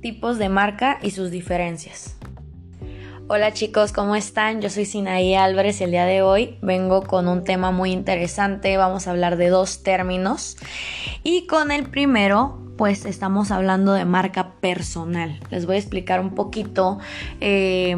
[0.00, 2.16] tipos de marca y sus diferencias.
[3.30, 4.62] Hola chicos, ¿cómo están?
[4.62, 8.76] Yo soy Sinaí Álvarez y el día de hoy vengo con un tema muy interesante.
[8.78, 10.56] Vamos a hablar de dos términos
[11.22, 15.38] y con el primero pues estamos hablando de marca personal.
[15.50, 17.00] Les voy a explicar un poquito
[17.40, 17.96] eh,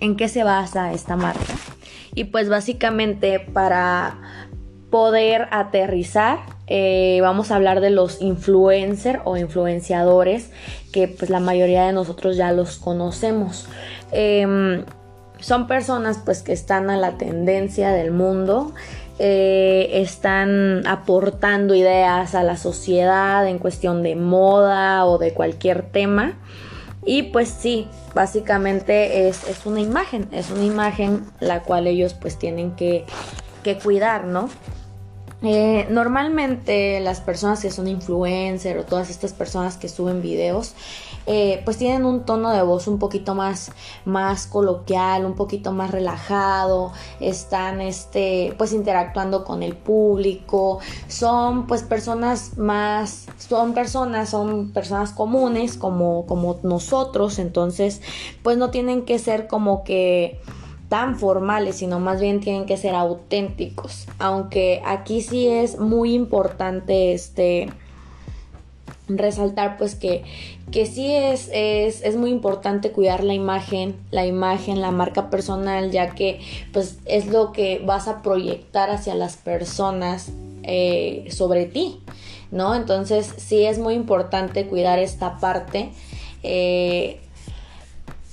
[0.00, 1.54] en qué se basa esta marca.
[2.14, 4.18] Y pues básicamente para
[4.90, 10.50] poder aterrizar eh, vamos a hablar de los influencers o influenciadores
[10.92, 13.66] que pues la mayoría de nosotros ya los conocemos.
[14.12, 14.84] Em,
[15.40, 18.72] son personas pues que están a la tendencia del mundo,
[19.18, 26.38] eh, están aportando ideas a la sociedad en cuestión de moda o de cualquier tema.
[27.04, 32.70] Y pues sí, básicamente es, una imagen, es una imagen la cual ellos pues tienen
[32.76, 33.04] que,
[33.62, 34.48] que cuidar, ¿no?
[35.44, 40.74] Eh, normalmente las personas que son influencer o todas estas personas que suben videos,
[41.26, 43.70] eh, pues tienen un tono de voz un poquito más,
[44.06, 50.78] más coloquial, un poquito más relajado, están este, pues interactuando con el público,
[51.08, 58.00] son pues personas más, son personas, son personas comunes como, como nosotros, entonces
[58.42, 60.40] pues no tienen que ser como que
[60.88, 64.06] tan formales, sino más bien tienen que ser auténticos.
[64.18, 67.68] Aunque aquí sí es muy importante este
[69.08, 70.24] resaltar pues que,
[70.70, 76.14] que sí es, es, muy importante cuidar la imagen, la imagen, la marca personal, ya
[76.14, 76.40] que
[76.72, 80.32] pues es lo que vas a proyectar hacia las personas
[80.62, 82.00] eh, sobre ti,
[82.50, 82.74] ¿no?
[82.74, 85.90] Entonces sí es muy importante cuidar esta parte.
[86.42, 87.20] Eh,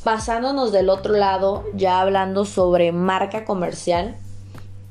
[0.03, 4.17] Pasándonos del otro lado, ya hablando sobre marca comercial,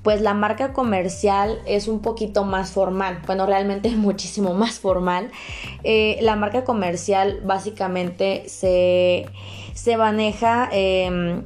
[0.03, 5.31] pues la marca comercial es un poquito más formal, bueno, realmente muchísimo más formal.
[5.83, 9.27] Eh, la marca comercial básicamente se,
[9.75, 10.69] se maneja...
[10.73, 11.45] Em,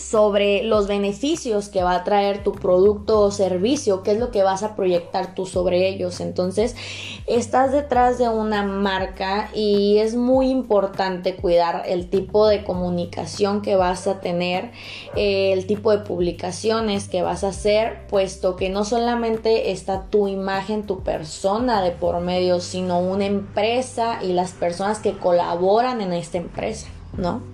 [0.00, 4.42] sobre los beneficios que va a traer tu producto o servicio, qué es lo que
[4.42, 6.20] vas a proyectar tú sobre ellos.
[6.20, 6.76] Entonces,
[7.26, 13.76] estás detrás de una marca y es muy importante cuidar el tipo de comunicación que
[13.76, 14.70] vas a tener,
[15.16, 20.28] eh, el tipo de publicaciones que vas a hacer, puesto que no solamente está tu
[20.28, 26.12] imagen, tu persona de por medio, sino una empresa y las personas que colaboran en
[26.12, 27.49] esta empresa, ¿no?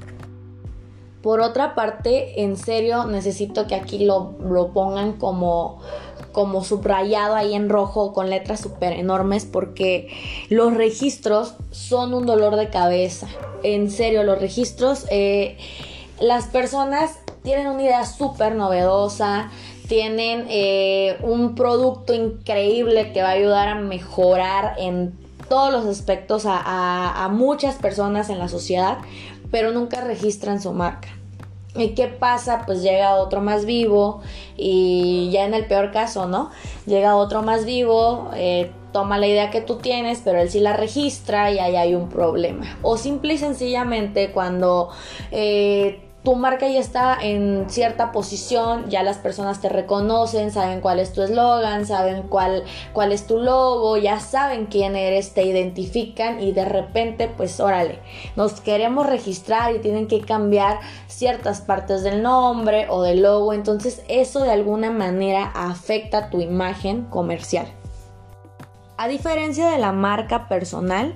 [1.26, 4.36] Por otra parte, en serio, necesito que aquí lo,
[4.72, 5.80] pongan como,
[6.30, 10.08] como subrayado ahí en rojo con letras súper enormes porque
[10.50, 13.26] los registros son un dolor de cabeza.
[13.64, 15.58] En serio, los registros, eh,
[16.20, 19.50] las personas tienen una idea súper novedosa,
[19.88, 25.12] tienen eh, un producto increíble que va a ayudar a mejorar en
[25.48, 28.98] todos los aspectos a muchas personas en la sociedad,
[29.50, 31.15] pero nunca registran su marca.
[31.76, 32.62] ¿Y qué pasa?
[32.66, 34.20] Pues llega otro más vivo
[34.56, 36.50] y ya en el peor caso, ¿no?
[36.86, 40.74] Llega otro más vivo, eh, toma la idea que tú tienes, pero él sí la
[40.74, 42.78] registra y ahí hay un problema.
[42.82, 44.88] O simple y sencillamente cuando
[45.30, 50.98] eh, tu marca ya está en cierta posición, ya las personas te reconocen, saben cuál
[50.98, 56.40] es tu eslogan, saben cuál, cuál es tu logo, ya saben quién eres, te identifican
[56.40, 58.00] y de repente, pues órale,
[58.34, 64.02] nos queremos registrar y tienen que cambiar ciertas partes del nombre o del logo, entonces
[64.08, 67.68] eso de alguna manera afecta tu imagen comercial.
[68.96, 71.14] A diferencia de la marca personal,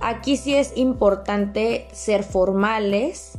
[0.00, 3.35] aquí sí es importante ser formales,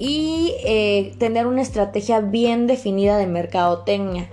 [0.00, 4.30] y eh, tener una estrategia bien definida de mercadotecnia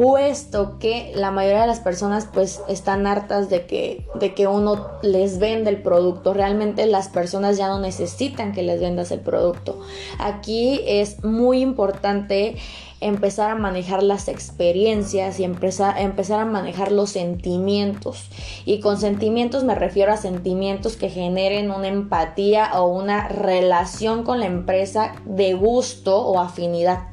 [0.00, 4.88] puesto que la mayoría de las personas pues están hartas de que, de que uno
[5.02, 6.32] les venda el producto.
[6.32, 9.78] Realmente las personas ya no necesitan que les vendas el producto.
[10.18, 12.56] Aquí es muy importante
[13.02, 18.30] empezar a manejar las experiencias y empezar, empezar a manejar los sentimientos.
[18.64, 24.40] Y con sentimientos me refiero a sentimientos que generen una empatía o una relación con
[24.40, 27.10] la empresa de gusto o afinidad.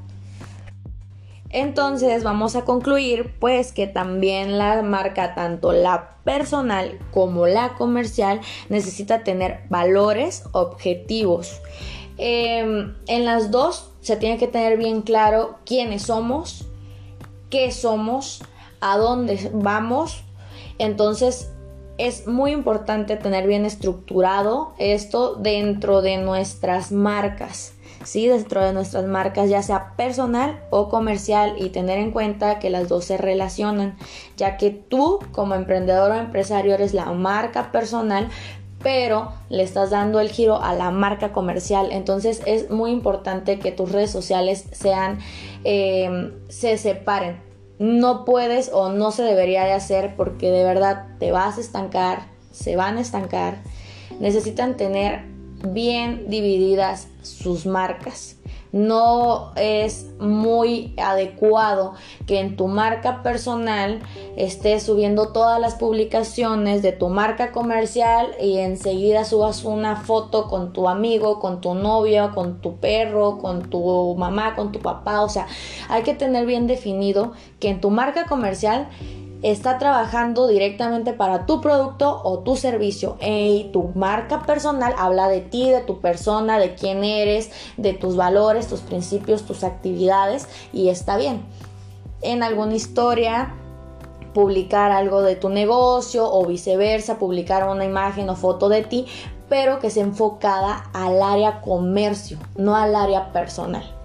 [1.50, 8.42] Entonces vamos a concluir pues que también la marca, tanto la personal como la comercial,
[8.70, 11.62] necesita tener valores objetivos.
[12.18, 16.66] Em, en las dos se tiene que tener bien claro quiénes somos,
[17.50, 18.44] qué somos,
[18.82, 20.24] a dónde vamos.
[20.80, 21.52] Entonces
[21.98, 27.74] es muy importante tener bien estructurado esto dentro de nuestras marcas.
[28.08, 28.26] ¿Sí?
[28.28, 32.88] dentro de nuestras marcas, ya sea personal o comercial, y tener en cuenta que las
[32.88, 33.98] dos se relacionan,
[34.38, 38.30] ya que tú como emprendedor o empresario eres la marca personal,
[38.82, 41.90] pero le estás dando el giro a la marca comercial.
[41.92, 45.20] Entonces es muy importante que tus redes sociales sean,
[45.66, 47.42] eh, se separen.
[47.78, 52.28] No puedes o no se debería de hacer porque de verdad te vas a estancar,
[52.52, 53.58] se van a estancar.
[54.20, 55.24] Necesitan tener
[55.74, 58.38] bien divididas sus marcas
[58.72, 61.94] no es muy adecuado
[62.26, 64.02] que en tu marca personal
[64.36, 70.74] estés subiendo todas las publicaciones de tu marca comercial y enseguida subas una foto con
[70.74, 75.22] tu amigo, con tu novio, con tu perro, con tu mamá, con tu papá.
[75.22, 75.48] O sea,
[75.90, 78.90] hay que tener bien definido que en tu marca comercial
[79.52, 83.18] está trabajando directamente para tu producto o tu servicio.
[83.22, 88.16] Y tu marca personal habla de ti, de tu persona, de quién eres, de tus
[88.16, 91.46] valores, tus principios, tus actividades y está bien.
[92.22, 93.54] En alguna historia
[94.34, 99.08] publicar algo de tu negocio o viceversa, publicar una imagen o foto de ti,
[99.50, 103.97] pero que sea enfocada al área comercio, no al área personal.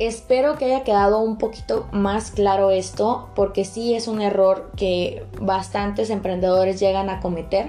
[0.00, 5.26] Espero que haya quedado un poquito más claro esto, porque sí es un error que
[5.38, 7.68] bastantes emprendedores llegan a cometer.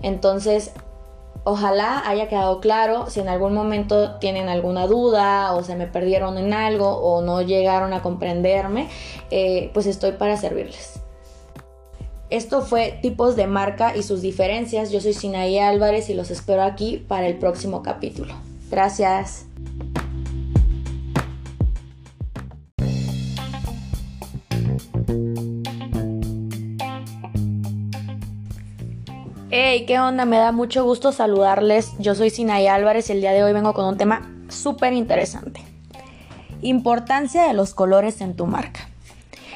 [0.00, 0.70] Entonces,
[1.42, 3.10] ojalá haya quedado claro.
[3.10, 7.42] Si en algún momento tienen alguna duda o se me perdieron en algo o no
[7.42, 8.88] llegaron a comprenderme,
[9.32, 11.00] eh, pues estoy para servirles.
[12.30, 14.92] Esto fue tipos de marca y sus diferencias.
[14.92, 18.34] Yo soy Sinaí Álvarez y los espero aquí para el próximo capítulo.
[18.70, 19.46] Gracias.
[29.54, 30.24] Hey, ¿qué onda?
[30.24, 31.92] Me da mucho gusto saludarles.
[31.98, 35.62] Yo soy Sinay Álvarez y el día de hoy vengo con un tema súper interesante.
[36.62, 38.88] Importancia de los colores en tu marca.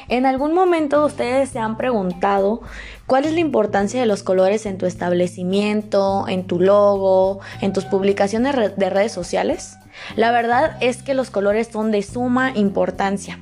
[0.07, 2.61] ¿En algún momento ustedes se han preguntado
[3.07, 7.85] cuál es la importancia de los colores en tu establecimiento, en tu logo, en tus
[7.85, 9.79] publicaciones de redes sociales?
[10.15, 13.39] La verdad es que los colores son de suma importancia.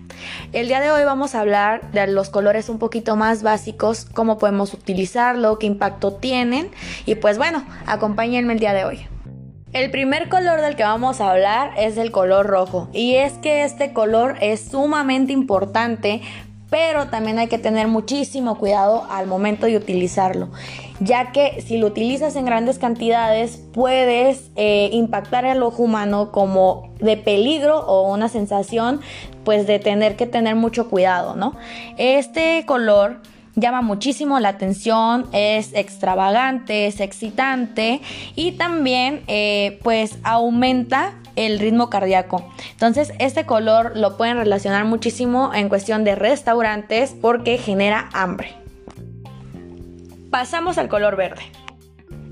[0.54, 4.38] El día de hoy vamos a hablar de los colores un poquito más básicos, cómo
[4.38, 6.70] podemos utilizarlo, qué impacto tienen
[7.06, 9.08] y pues bueno, acompáñenme el día de hoy.
[9.76, 13.66] El primer color del que vamos a hablar es el color rojo y es que
[13.66, 16.22] este color es sumamente importante
[16.76, 20.50] pero también hay que tener muchísimo cuidado al momento de utilizarlo,
[21.00, 26.90] ya que si lo utilizas en grandes cantidades puedes eh, impactar al ojo humano como
[27.00, 29.00] de peligro o una sensación
[29.46, 31.56] pues de tener que tener mucho cuidado, ¿no?
[31.96, 33.22] Este color
[33.56, 38.02] llama muchísimo la atención, es extravagante, es excitante
[38.36, 42.46] y también eh, pues aumenta el ritmo cardíaco.
[42.72, 48.56] Entonces, este color lo pueden relacionar muchísimo en cuestión de restaurantes porque genera hambre.
[50.30, 51.44] Pasamos al color verde.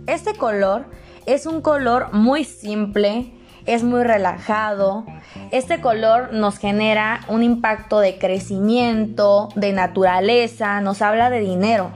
[0.08, 0.86] Este color
[1.26, 3.32] es un color muy simple,
[3.66, 5.06] es muy relajado.
[5.52, 11.92] Este color nos genera un impacto de crecimiento, de naturaleza, nos habla de dinero.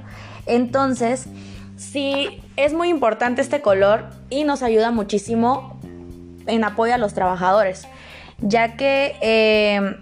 [0.45, 1.27] Entonces,
[1.75, 5.76] sí, es muy importante este color y nos ayuda muchísimo
[6.47, 7.88] en apoyo a los trabajadores,
[8.39, 9.97] ya que eh,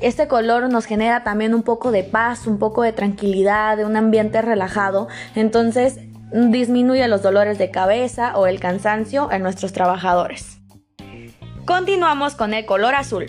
[0.00, 3.96] este color nos genera también un poco de paz, un poco de tranquilidad, de un
[3.96, 6.00] ambiente relajado, entonces
[6.32, 10.58] disminuye los dolores de cabeza o el cansancio en nuestros trabajadores.
[11.64, 13.26] Continuamos con el color azul.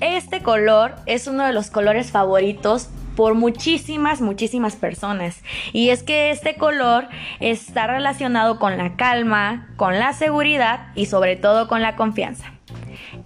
[0.00, 5.42] Este color es uno de los colores favoritos por muchísimas, muchísimas personas.
[5.72, 7.08] Y es que este color
[7.40, 12.52] está relacionado con la calma, con la seguridad y sobre todo con la confianza.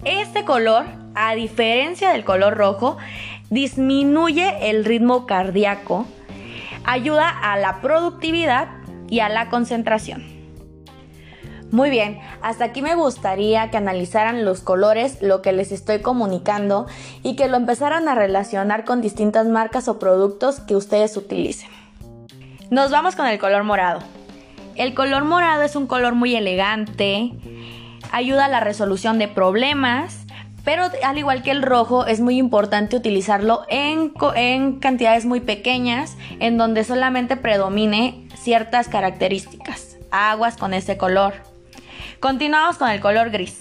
[0.05, 2.97] Este color, a diferencia del color rojo,
[3.49, 6.05] disminuye el ritmo cardíaco,
[6.83, 8.67] ayuda a la productividad
[9.09, 10.36] y a la concentración.
[11.71, 16.87] Muy bien, hasta aquí me gustaría que analizaran los colores, lo que les estoy comunicando
[17.23, 21.69] y que lo empezaran a relacionar con distintas marcas o productos que ustedes utilicen.
[22.69, 23.99] Nos vamos con el color morado.
[24.75, 27.33] El color morado es un color muy elegante,
[28.11, 30.25] ayuda a la resolución de problemas,
[30.63, 36.17] pero al igual que el rojo es muy importante utilizarlo en, en cantidades muy pequeñas,
[36.39, 39.97] en donde solamente predomine ciertas características.
[40.11, 41.46] Aguas con ese color.
[42.19, 43.59] Continuamos con el color gris.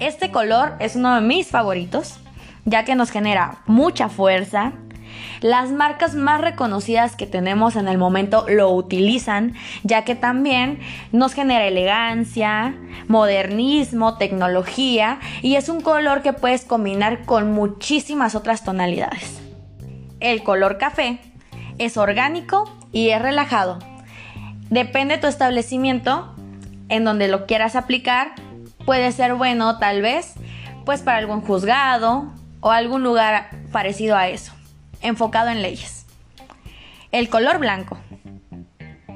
[0.00, 2.18] Este color es uno de mis favoritos,
[2.66, 4.72] ya que nos genera mucha fuerza.
[5.40, 11.32] Las marcas más reconocidas que tenemos en el momento lo utilizan, ya que también nos
[11.32, 12.74] genera elegancia,
[13.08, 19.40] modernismo, tecnología y es un color que puedes combinar con muchísimas otras tonalidades.
[20.20, 21.18] El color café
[21.78, 23.78] es orgánico y es relajado
[24.70, 26.34] Depende de tu establecimiento
[26.88, 28.32] en donde lo quieras aplicar.
[28.84, 30.34] Puede ser bueno tal vez
[30.84, 34.52] pues para algún juzgado o algún lugar parecido a eso,
[35.02, 36.06] enfocado en leyes.
[37.12, 37.98] El color blanco.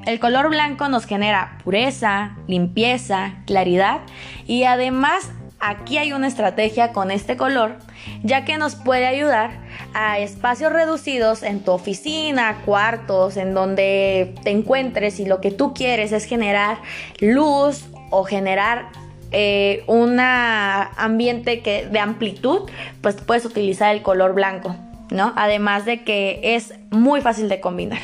[0.05, 4.01] El color blanco nos genera pureza, limpieza, claridad
[4.47, 7.77] y además aquí hay una estrategia con este color
[8.23, 9.51] ya que nos puede ayudar
[9.93, 15.73] a espacios reducidos en tu oficina, cuartos, en donde te encuentres y lo que tú
[15.73, 16.77] quieres es generar
[17.19, 18.89] luz o generar
[19.31, 22.69] eh, un ambiente que, de amplitud,
[23.01, 24.75] pues puedes utilizar el color blanco,
[25.09, 25.33] ¿no?
[25.35, 28.01] Además de que es muy fácil de combinar.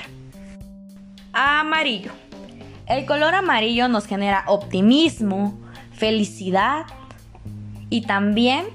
[1.33, 2.11] Amarillo.
[2.87, 5.59] El color amarillo nos genera optimismo,
[5.91, 6.85] felicidad
[7.89, 8.65] y también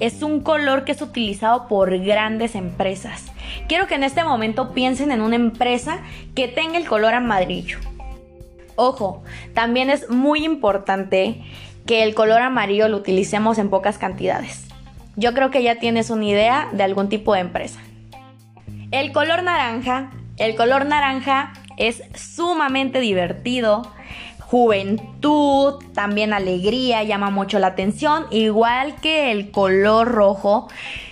[0.00, 3.26] es un color que es utilizado por grandes empresas.
[3.68, 6.00] Quiero que en este momento piensen en una empresa
[6.34, 7.78] que tenga el color amarillo.
[8.76, 9.22] Ojo,
[9.54, 11.42] también es muy importante
[11.86, 14.66] que el color amarillo lo utilicemos en pocas cantidades.
[15.16, 17.80] Yo creo que ya tienes una idea de algún tipo de empresa.
[18.90, 23.92] El color naranja, el color naranja es sumamente divertido,
[24.52, 30.68] juventud, también alegría, llama mucho la atención, igual que el color rojo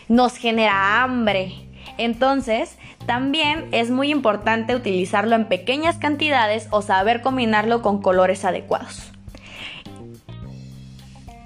[0.09, 1.55] nos genera hambre.
[1.97, 9.10] Entonces, también es muy importante utilizarlo en pequeñas cantidades o saber combinarlo con colores adecuados.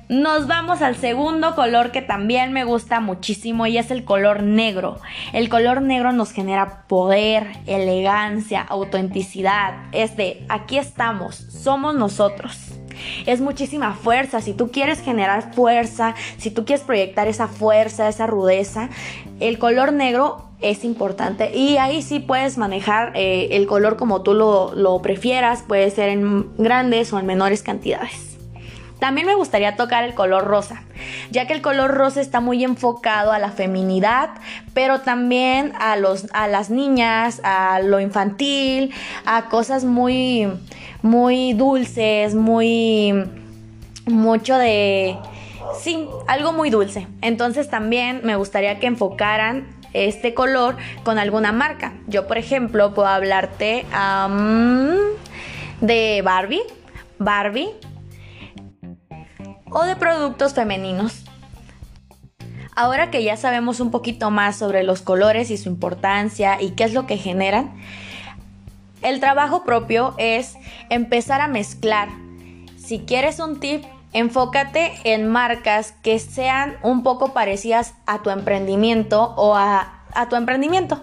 [0.09, 4.99] Nos vamos al segundo color que también me gusta muchísimo y es el color negro.
[5.33, 9.75] El color negro nos genera poder, elegancia, autenticidad.
[9.93, 12.73] Es de aquí estamos, somos nosotros.
[13.25, 14.43] Es muchísima fuerza.
[14.43, 18.91] Si tú quieres generar fuerza, si tú quieres proyectar esa fuerza, esa rudeza,
[19.41, 21.57] el color negro es importante.
[21.57, 25.63] Y ahí sí puedes manejar eh, el color como tú lo, lo prefieras.
[25.63, 28.34] Puede ser en grandes o en menores cantidades.
[28.99, 30.83] También me gustaría tocar el color rosa,
[31.31, 34.31] ya que el color rosa está muy enfocado a la feminidad,
[34.73, 38.95] pero también a, los, a las niñas, a lo infantil,
[39.27, 40.49] a cosas muy,
[41.03, 43.13] muy dulces, muy,
[44.07, 45.19] mucho de,
[45.79, 47.07] sí, algo muy dulce.
[47.21, 51.93] Entonces también me gustaría que enfocaran este color con alguna marca.
[52.07, 53.85] Yo, por ejemplo, puedo hablarte
[55.81, 56.63] de Barbie.
[57.19, 57.71] Barbie
[59.75, 61.25] o de productos femeninos.
[62.77, 66.85] Ahora que ya sabemos un poquito más sobre los colores y su importancia y qué
[66.85, 67.75] es lo que generan,
[69.03, 70.55] el trabajo propio es
[70.91, 72.09] empezar a mezclar.
[72.77, 79.35] Si quieres un tip, enfócate en marcas que sean un poco parecidas a tu emprendimiento
[79.37, 81.03] o a, tu emprendimiento.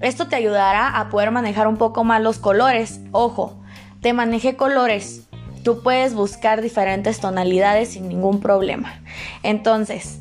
[0.00, 3.00] Esto te ayudará a poder manejar un poco más los colores.
[3.12, 3.60] Ojo,
[4.00, 5.29] te maneje colores
[5.62, 9.00] Tú puedes buscar diferentes tonalidades sin ningún problema.
[9.42, 10.20] Entonces,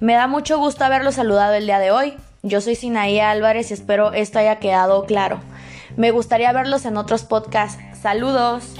[0.00, 2.14] me da mucho gusto haberlo saludado el día de hoy.
[2.42, 5.40] Yo soy Sinaí Álvarez y espero esto haya quedado claro.
[5.96, 7.82] Me gustaría verlos en otros podcasts.
[8.00, 8.76] Saludos.